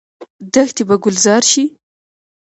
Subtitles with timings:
[0.53, 1.63] دښتې به ګلزار شي؟